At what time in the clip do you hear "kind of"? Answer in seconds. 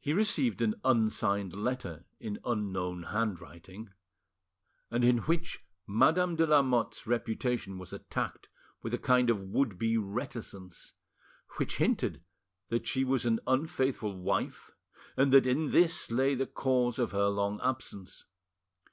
8.98-9.40